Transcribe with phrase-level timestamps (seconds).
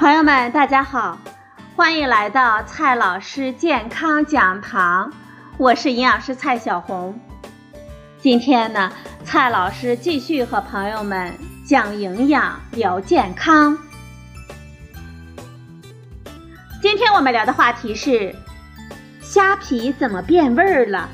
[0.00, 1.18] 朋友们，大家好，
[1.76, 5.12] 欢迎来到蔡老师健康讲堂，
[5.58, 7.20] 我是营养师蔡小红。
[8.18, 8.90] 今天呢，
[9.24, 11.34] 蔡老师继续和朋友们
[11.66, 13.76] 讲营养、聊健康。
[16.80, 18.34] 今天我们聊的话题是
[19.20, 21.10] 虾皮怎么变味儿了？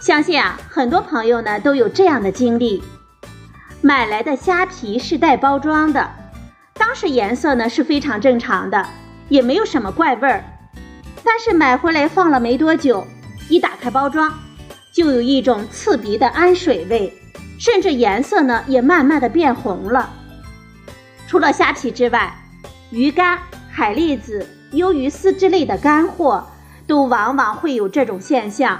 [0.00, 2.80] 相信啊，很多朋友呢都有这样的经历。
[3.82, 6.10] 买来的虾皮是带包装的，
[6.74, 8.86] 当时颜色呢是非常正常的，
[9.30, 10.44] 也没有什么怪味儿。
[11.24, 13.06] 但是买回来放了没多久，
[13.48, 14.30] 一打开包装，
[14.92, 17.10] 就有一种刺鼻的氨水味，
[17.58, 20.10] 甚至颜色呢也慢慢的变红了。
[21.26, 22.34] 除了虾皮之外，
[22.90, 23.38] 鱼干、
[23.70, 26.46] 海蛎子、鱿鱼丝之类的干货，
[26.86, 28.78] 都往往会有这种现象。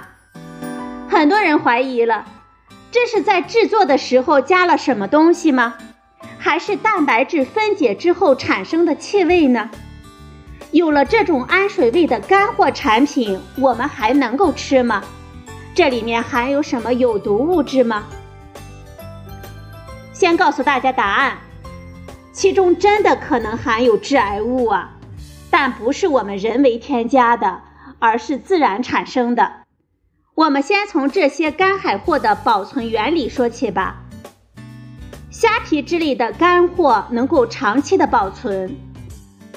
[1.09, 2.27] 很多人怀疑了。
[2.91, 5.75] 这是在制作的时候加了什么东西吗？
[6.39, 9.71] 还是蛋白质分解之后产生的气味呢？
[10.73, 15.03] 有了这种氨水味的干货产品，我们还能够吃吗？
[15.75, 18.05] 这里面含有什么有毒物质吗？
[20.13, 21.39] 先告诉大家答案，
[22.33, 24.91] 其中真的可能含有致癌物啊，
[25.51, 27.61] 但不是我们人为添加的，
[27.99, 29.53] 而是自然产生的。
[30.41, 33.99] 我们先从这些干海货的保存原理说起吧。
[35.31, 38.75] 虾皮之类的干货能够长期的保存，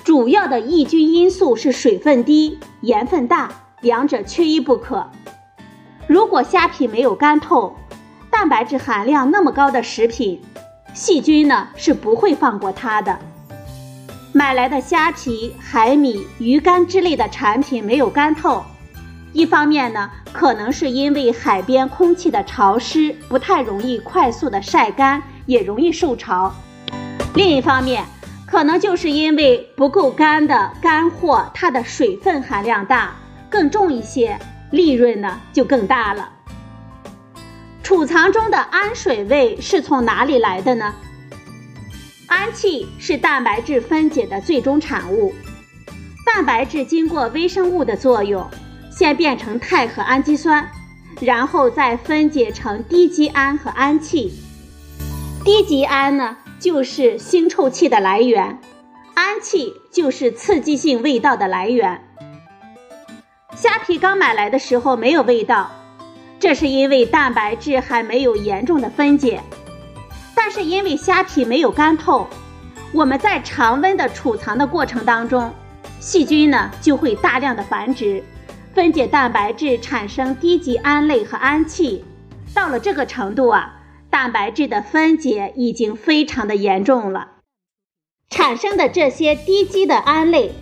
[0.03, 5.09] 主要的抑菌因素是水分低、盐分大，两者缺一不可。
[6.05, 7.77] 如果虾皮没有干透，
[8.29, 10.41] 蛋白质含量那么高的食品，
[10.93, 13.17] 细菌呢是不会放过它的。
[14.33, 18.61] 买来的虾皮、海米、鱼干之类的产品没有干透。
[19.33, 26.53] 一方面呢，可能是因为海边空气的潮湿，不太容易快速的晒干，也容易受潮；
[27.33, 28.05] 另一方面，
[28.45, 33.15] 可能就是因为不够干的干货，它的水分含量大，
[33.49, 34.37] 更重一些，
[34.69, 36.29] 利润呢就更大了。
[37.81, 40.93] 储藏中的氨水味是从哪里来的呢？
[42.27, 45.33] 氨气是蛋白质分解的最终产物，
[46.23, 48.47] 蛋白质经过微生物的作用。
[48.97, 50.69] 先变成肽和氨基酸，
[51.19, 54.31] 然后再分解成低基胺和氨气。
[55.43, 58.57] 低基胺呢，就是腥臭气的来源；
[59.15, 62.01] 氨气就是刺激性味道的来源。
[63.55, 65.71] 虾皮刚买来的时候没有味道，
[66.39, 69.41] 这是因为蛋白质还没有严重的分解。
[70.35, 72.27] 但是因为虾皮没有干透，
[72.91, 75.51] 我们在常温的储藏的过程当中，
[75.99, 78.23] 细菌呢就会大量的繁殖。
[78.73, 82.03] 分解蛋白质产生低级胺类和氨气，
[82.55, 83.75] 到了这个程度啊，
[84.09, 87.33] 蛋白质的分解已经非常的严重了。
[88.31, 90.53] 产生的这些低级的胺类，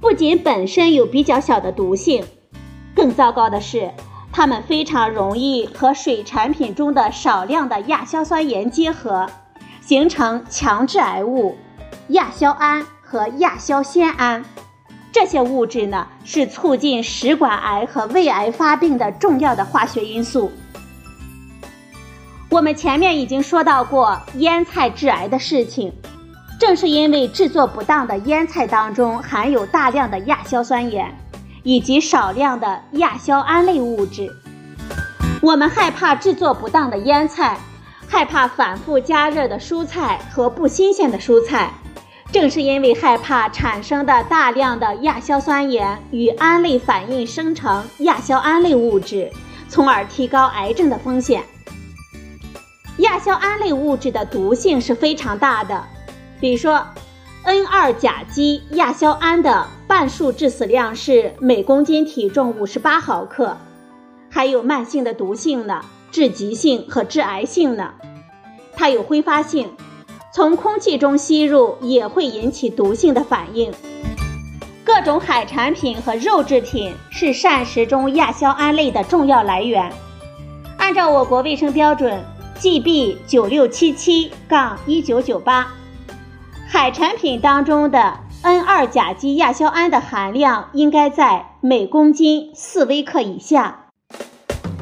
[0.00, 2.24] 不仅本身有比较小的毒性，
[2.94, 3.90] 更糟糕的是，
[4.32, 9.26] 它们非常容易和水产品中的少量的亚硝酸盐结合，
[9.82, 11.58] 形成强致癌物
[12.08, 14.42] 亚硝胺和亚硝酰胺。
[15.20, 20.52] 这些物质呢，是促进食管癌和胃癌发病的重要的化学因素。
[22.48, 25.92] 我们前面已经说到过腌菜致癌的事情，
[26.60, 31.12] 正是因为制作不当的腌菜当中含有大量的亚硝酸盐，
[31.64, 34.30] 以及少量的亚硝胺类物质。
[35.42, 37.58] 我们害怕制作不当的腌菜，
[38.06, 41.72] 害怕反复加热的蔬菜和不新鲜的蔬菜。
[42.30, 49.30] 正是因为害怕产生的大量的亚硝酸盐与胺类反应生成亚硝胺类物质，
[49.68, 51.42] 从而提高癌症的风险。
[52.98, 55.82] 亚硝胺类物质的毒性是非常大的，
[56.38, 56.84] 比如说
[57.46, 63.56] ，N2- 甲基亚硝胺的半数致死量是每公斤体重五十八毫克，
[64.28, 65.80] 还有慢性的毒性呢，
[66.10, 67.94] 致急性和致癌性呢，
[68.74, 69.70] 它有挥发性。
[70.38, 73.72] 从空气中吸入也会引起毒性的反应。
[74.84, 79.92] 各种海产品和肉制品是膳食中亚硝胺类的重要来源。
[80.76, 82.22] 按照我国卫生标准
[82.60, 85.72] GB 九六七七杠一九九八，
[86.68, 93.86] 海产品当中的 N2- 甲基亚硝胺的含量应该在每公斤四微克以下。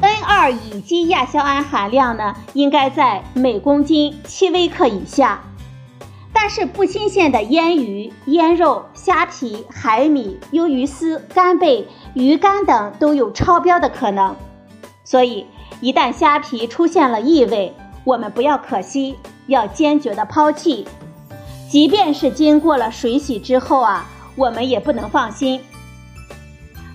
[0.03, 5.41] N2- 乙基亚硝胺含量呢，应该在每公斤七微克以下。
[6.39, 14.35] 但是不新鲜的腌鱼、腌肉、虾皮、海米、鱿鱼丝、干贝、鱼干等都有超标的可能。
[15.03, 15.47] 所以，
[15.81, 17.73] 一旦虾皮出现了异味，
[18.03, 19.17] 我们不要可惜，
[19.47, 20.87] 要坚决的抛弃，
[21.67, 24.05] 即便是经过了水洗之后啊，
[24.35, 25.59] 我们也不能放心。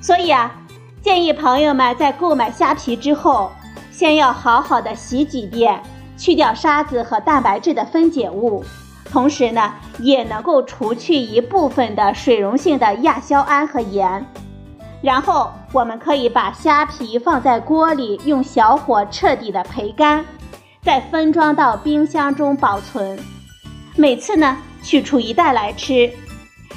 [0.01, 0.55] 所以啊，
[1.03, 3.51] 建议朋友们在购买虾皮之后，
[3.91, 5.83] 先要好好的洗几遍，
[6.17, 8.65] 去掉沙子和蛋白质的分解物，
[9.13, 14.25] 同时呢，也能够除去一部分的水溶性的亚硝胺和盐。
[15.03, 20.25] 然后我们可以把虾皮放在锅里，用小火彻底的焙干，
[20.81, 23.19] 再分装到冰箱中保存。
[23.97, 26.11] 每次呢，取出一袋来吃，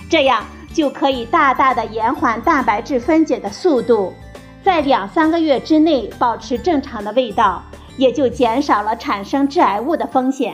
[0.10, 0.44] 这样。
[0.74, 4.14] 就可以大大的延缓蛋白质分解的速度，
[4.62, 7.64] 在两三个月之内保持正常的味道，
[7.96, 10.54] 也就减少了产生致癌物的风险。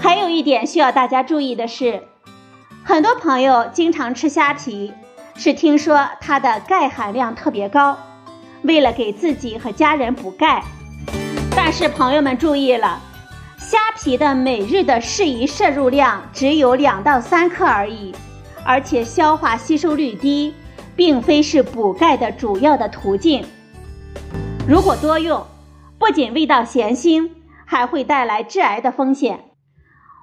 [0.00, 2.02] 还有一点需要大家注意的是，
[2.82, 4.92] 很多朋友经常吃虾皮，
[5.36, 7.98] 是听说它的钙含量特别高，
[8.62, 10.62] 为了给自己和家人补钙。
[11.54, 12.98] 但是朋友们注意了，
[13.58, 18.14] 虾皮的每日的适宜摄入量只有两到三克而已。
[18.64, 20.54] 而且消化吸收率低，
[20.96, 23.44] 并非是补钙的主要的途径。
[24.66, 25.46] 如果多用，
[25.98, 27.30] 不仅味道咸腥，
[27.64, 29.49] 还会带来致癌的风险。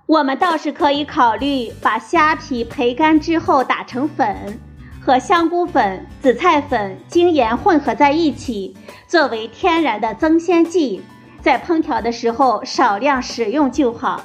[0.08, 4.58] 我们倒是可以考虑把虾皮焙干之后打成粉，
[5.02, 8.74] 和香菇粉、紫菜粉、精盐混合在一起，
[9.06, 11.02] 作为天然的增鲜剂，
[11.42, 14.24] 在烹调的时候少量使用就好。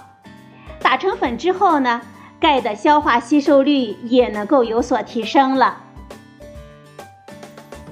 [0.81, 2.01] 打成粉之后呢？
[2.39, 5.79] 钙的消化吸收率也能够有所提升了。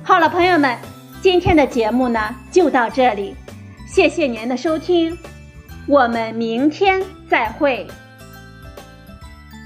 [0.02, 0.76] 好了，朋友们，
[1.20, 3.36] 今天的节目呢就到这里，
[3.86, 5.16] 谢谢您的收听，
[5.86, 7.86] 我们明天再会。